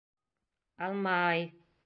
[0.87, 1.47] Алма-ай.